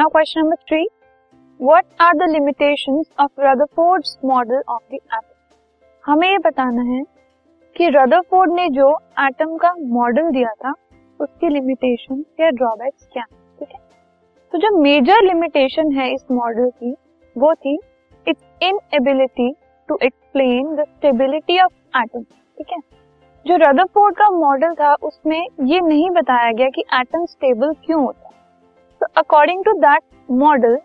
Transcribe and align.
Now 0.00 0.08
question 0.08 0.40
number 0.40 0.56
three 0.68 0.86
what 1.60 1.84
are 2.00 2.14
the 2.14 2.22
limitations 2.22 3.06
of 3.20 3.40
Rutherford's 3.40 4.18
model 4.24 4.62
of 4.68 4.82
the 4.90 4.94
atom 4.94 5.22
हमें 6.04 6.28
ये 6.30 6.38
बताना 6.38 6.82
है 6.82 7.02
कि 7.76 7.88
रदरफोर्ड 7.88 8.52
ने 8.52 8.68
जो 8.68 8.88
एटम 9.20 9.56
का 9.56 9.72
मॉडल 9.78 10.30
दिया 10.30 10.52
था, 10.52 10.72
उसकी 11.20 11.48
लिमिटेशन 11.48 12.24
या 12.40 12.50
ड्रॉबैक्स 12.50 13.08
क्या 13.12 13.22
है, 13.22 13.36
ठीक 13.58 13.68
है? 13.72 13.78
तो 14.52 14.58
जो 14.58 14.76
मेजर 14.78 15.22
लिमिटेशन 15.22 15.92
है 15.92 16.14
इस 16.14 16.24
मॉडल 16.30 16.70
की, 16.70 16.94
वो 17.38 17.54
थी 17.54 17.78
its 18.28 18.44
inability 18.62 19.52
to 19.88 19.98
explain 20.02 20.74
the 20.76 20.80
stability 20.80 21.60
of 21.60 21.98
atom 21.98 22.22
ठीक 22.22 22.72
है? 22.72 22.78
जो 23.46 23.56
रदरफोर्ड 23.56 24.16
का 24.16 24.30
मॉडल 24.30 24.74
था, 24.74 24.94
उसमें 24.94 25.46
ये 25.64 25.80
नहीं 25.80 26.10
बताया 26.10 26.52
गया 26.52 26.68
कि 26.68 26.84
एटम 26.94 27.26
स्टेबल 27.26 27.72
क्यों 27.86 28.04
होता 28.04 28.20
है। 28.24 28.29
अकॉर्डिंग 29.16 29.64
टू 29.64 29.72
दैट 29.72 30.02
मॉडल 30.30 30.78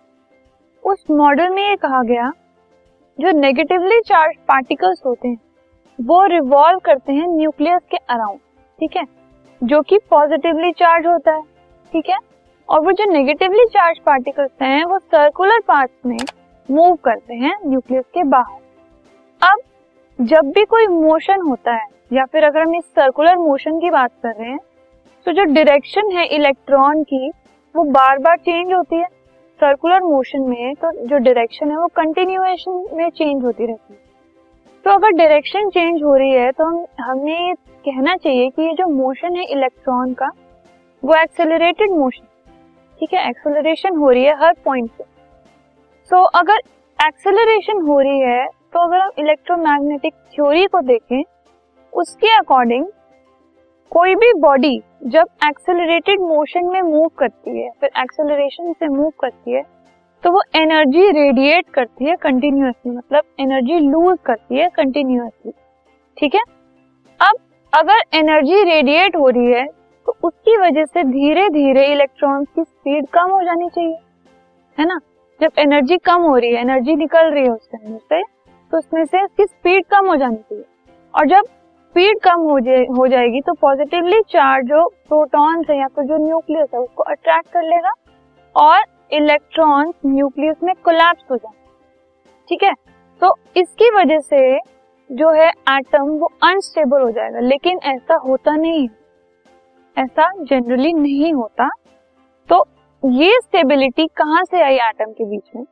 उस 0.84 1.04
मॉडल 1.12 1.50
में 1.50 1.62
ये 1.62 1.76
कहा 1.76 2.02
गया, 2.04 2.32
जो 3.20 3.32
नेगेटिवली 3.32 4.00
चार्ज 4.00 4.36
पार्टिकल्स 4.48 5.02
होते 5.06 5.28
हैं, 5.28 5.38
वो 6.00 6.26
रिवॉल्व 6.26 6.80
करते 6.80 7.14
हैं 7.14 7.28
न्यूक्लियस 7.28 7.82
के 7.92 7.98
अराउंड 7.98 8.40
ठीक 8.80 8.98
है? 8.98 9.04
जो 9.62 9.82
कि 9.82 9.98
पॉजिटिवली 10.10 10.72
चार्ज 10.72 11.08
होता 11.08 11.32
है, 11.32 11.42
ठीक 11.94 12.10
है? 12.10 12.18
और 12.70 12.80
वो 12.80 12.92
जो 12.92 13.06
नेगेटिवली 13.12 13.66
चार्ज 13.66 14.00
पार्टिकल्स 14.00 14.52
हैं, 14.62 14.84
वो 14.86 15.00
सर्कुलर 15.00 15.60
पार्ट 15.68 15.92
में 16.06 16.18
मूव 16.70 16.96
करते 16.96 17.34
हैं 17.36 17.56
न्यूक्लियस 17.66 18.06
के 18.14 18.24
बाहर। 18.26 18.60
अब, 19.42 19.60
जब 20.20 20.52
भी 20.52 20.66
कोई 20.66 20.88
मोशन 20.88 21.42
होता 21.42 21.76
है, 21.76 21.88
या 22.14 22.26
फिर 22.26 22.44
अगर 22.44 22.62
हम 22.62 22.76
इस 22.76 22.86
सर्कुलर 22.86 23.38
मोशन 23.38 23.80
की 23.80 23.90
बात 23.92 24.12
कर 24.24 24.36
रहे 24.36 24.50
हैं 24.50 24.60
तो 25.26 25.32
जो 25.32 25.44
डायरेक्शन 25.46 26.12
है 26.12 26.26
इलेक्ट्रॉन 26.28 27.04
की 27.04 27.32
वो 27.76 27.84
बार 27.92 28.18
बार 28.18 28.38
चेंज 28.38 28.74
होती 28.74 28.96
है 28.96 29.08
सर्कुलर 29.60 30.04
मोशन 30.04 30.42
में 30.42 30.76
तो 30.76 30.92
जो 31.08 31.18
डायरेक्शन 31.18 31.72
है 31.72 31.78
वो 31.78 31.88
कंटिन्यूएशन 31.96 32.86
में 32.94 33.10
चेंज 33.10 33.44
होती 33.44 33.66
रहती 33.66 33.94
है। 33.94 34.00
तो 34.86 34.92
अगर 34.92 35.12
डायरेक्शन 35.18 35.70
चेंज 35.70 36.04
हो 36.04 36.16
रही 36.16 36.32
है 36.32 36.52
तो 36.52 36.66
हम 36.66 36.86
हमें 37.00 37.56
कहना 37.86 38.16
चाहिए 38.16 38.50
कि 38.50 38.62
ये 38.62 38.74
जो 38.74 38.88
मोशन 38.88 39.36
है 39.36 39.44
इलेक्ट्रॉन 39.52 40.14
का 40.14 40.30
वो 41.04 41.16
एक्सेलरेटेड 41.16 41.92
मोशन 41.92 42.26
ठीक 43.00 43.14
है? 43.14 43.30
एक्सेलरेशन 43.30 43.96
हो 43.98 44.10
रही 44.10 44.24
है 44.24 44.36
हर 44.40 44.54
पॉइंट 44.66 44.90
पे। 44.90 45.04
सो 46.12 46.16
so, 46.16 46.30
अगर 46.36 46.60
एक्सेलरेशन 47.00 47.82
हो 47.88 48.00
रही 48.00 48.20
है 48.20 48.46
तो 48.46 48.80
अगर 48.80 49.00
हम 49.00 49.12
इलेक्ट्रोमैग्नेटिक 49.20 50.14
थ्योरी 50.34 50.66
को 50.66 50.82
देखें 50.84 51.24
उसके 51.94 52.36
अकॉर्डिंग 52.38 52.86
कोई 53.92 54.16
भी 54.16 54.32
बॉडी 54.40 54.80
जब 55.06 55.28
एक्सेलरेटेड 55.48 56.20
मोशन 56.22 56.66
में 56.66 56.82
मूव 56.82 57.08
करती 57.18 57.60
है, 57.60 57.70
फिर 57.72 57.90
एक्सेलरेशन 58.00 58.74
से 58.74 58.88
मूव 58.88 59.12
करती 59.20 59.52
है 59.52 59.62
तो 60.24 60.32
वो 60.32 60.42
एनर्जी 60.56 61.10
रेडिएट 61.12 61.70
करती 61.70 62.06
है 62.06 62.16
कंटिन्यूसली 62.16 62.92
मतलब 62.92 63.24
एनर्जी 63.40 63.80
लूज 63.82 64.18
करती 64.26 64.58
है 64.58 64.68
कंटिन्यूसली 64.76 65.52
ठीक 66.18 66.36
है? 66.36 66.42
अब 67.20 67.40
अगर 67.74 68.02
एनर्जी 68.14 68.64
रेडिएट 68.64 69.16
हो 69.16 69.30
रही 69.30 69.52
है 69.52 69.66
तो 70.08 70.16
उसकी 70.24 70.58
वजह 70.58 70.86
से 70.86 71.04
धीरे 71.06 71.48
धीरे 71.50 71.86
इलेक्ट्रॉन्स 71.92 72.48
की 72.56 72.64
स्पीड 72.64 73.08
कम 73.14 73.32
हो 73.32 73.42
जानी 73.44 73.70
चाहिए। 73.70 73.98
है 74.78 74.86
ना? 74.86 75.00
जब 75.40 75.52
एनर्जी 75.60 75.98
कम 76.06 76.22
हो 76.22 76.36
रही 76.38 76.54
है 76.54 76.62
एनर्जी 76.62 76.96
निकल 76.96 77.32
रही 77.32 77.44
है 77.44 77.50
उसके 77.50 77.78
अंदर 77.78 78.00
से 78.00 78.24
तो 78.72 78.78
उसमें 78.78 79.04
से 79.06 79.24
उसकी 79.24 79.44
स्पीड 79.46 79.86
कम 79.92 80.08
हो 80.08 80.16
जानी 80.16 80.36
चाहिए। 80.38 80.64
और 81.14 81.28
जब 81.28 81.48
स्पीड 81.96 82.18
कम 82.20 82.40
हो 82.42 82.60
जाए, 82.60 82.84
हो 82.88 83.06
जाएगी 83.08 83.40
तो 83.42 83.54
पॉजिटिवली 83.54 84.20
चार्ज 84.30 84.66
जो 84.68 84.88
प्रोटॉन्स 85.10 85.70
है 85.70 85.78
या 85.78 85.86
फिर 85.88 86.06
जो 86.06 86.16
न्यूक्लियस 86.18 86.68
है, 86.74 86.80
उसको 86.80 87.04
अट्रैक्ट 87.04 87.48
कर 87.50 87.62
लेगा 87.64 87.92
और 88.56 88.82
इलेक्ट्रॉन्स 89.12 89.94
न्यूक्लियस 90.06 90.56
में 90.64 90.74
कोलैप्स 90.86 91.24
हो 91.32 91.36
जाए 91.36 91.54
ठीक 92.50 92.64
है? 92.64 92.74
तो 93.22 93.34
इसकी 93.58 93.90
वजह 93.96 94.20
से 94.20 94.58
जो 95.10 95.30
है 95.32 95.48
एटम 95.70 96.10
वो 96.20 96.30
अनस्टेबल 96.44 97.02
हो 97.02 97.12
जाएगा, 97.12 97.40
लेकिन 97.40 97.80
ऐसा 97.86 98.16
होता 98.26 98.56
नहीं 98.56 98.88
ऐसा 99.98 100.30
जनरली 100.42 100.92
नहीं 100.94 101.34
होता। 101.34 101.70
तो 102.50 102.64
ये 103.04 103.40
स्टेबिलिटी 103.40 104.08
कहाँ 104.18 104.44
से 104.44 104.62
आई 104.62 104.76
एटम 104.90 105.12
के 105.12 105.30
बीच 105.30 105.56
में? 105.56 105.64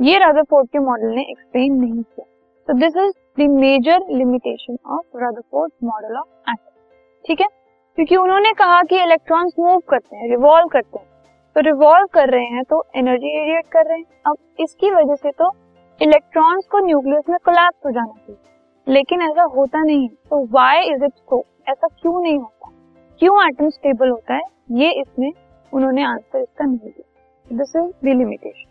ये 0.00 0.18
रदरफोर्ड 0.18 0.68
के 0.68 0.78
मॉडल 0.80 1.14
ने 1.16 1.22
एक्सप्लेन 1.22 1.74
नहीं 1.74 2.02
किया। 2.02 2.26
तो 2.68 2.72
this 2.72 2.96
is 2.96 3.12
the 3.38 3.46
major 3.50 4.04
limitation 4.10 4.76
of 4.86 5.16
Rutherford 5.16 5.72
model 5.84 6.16
of 6.16 6.50
atom 6.50 6.70
ठीक 7.24 7.40
है? 7.40 7.46
क्योंकि 7.98 8.16
उन्होंने 8.16 8.52
कहा 8.52 8.82
कि 8.82 9.02
इलेक्ट्रॉन्स 9.02 9.52
मूव 9.58 9.78
करते 9.88 10.16
हैं 10.16 10.28
रिवॉल्व 10.30 10.68
करते 10.68 10.98
हैं। 10.98 11.06
तो 11.56 11.60
रिवॉल्व 11.60 12.06
कर 12.06 12.28
रहे 12.28 12.44
हैं 12.44 12.62
तो 12.64 12.82
एनर्जी 12.96 13.36
रेडिएट 13.38 13.66
कर 13.66 13.86
रहे 13.86 13.98
हैं। 13.98 14.22
अब 14.26 14.36
इसकी 14.60 14.90
वजह 14.90 15.14
से 15.14 15.30
तो 15.30 15.50
इलेक्ट्रॉन्स 16.00 16.66
को 16.66 16.78
न्यूक्लियस 16.86 17.28
में 17.30 17.38
कोलैप्स 17.44 17.86
हो 17.86 17.90
जाना 17.90 18.12
चाहिए। 18.12 18.92
लेकिन 18.94 19.22
ऐसा 19.22 19.42
होता 19.56 19.82
नहीं 19.82 20.08
तो 20.08 20.44
वाई 20.46 20.90
इज़ 20.92 21.04
इट 21.04 21.12
सो 21.12 21.44
ऐसा 21.68 21.88
क्यों 22.00 22.20
नहीं 22.22 22.38
होता? 22.38 22.70
क्यों 23.20 23.46
एटम 23.46 23.68
स्टेबल 23.70 24.08
होता 24.08 24.34
है? 24.34 24.42
ये 24.72 24.90
इसमें 25.00 25.32
उन्होंने 25.72 26.04
आंसर 26.04 26.38
इसका 26.38 26.64
नहीं 26.64 26.78
दिया। 26.78 27.56
This 27.56 27.76
is 27.76 27.92
the 28.04 28.16
limitation 28.18 28.70